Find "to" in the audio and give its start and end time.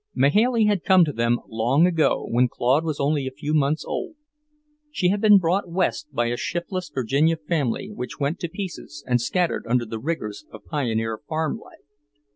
1.05-1.13, 8.39-8.49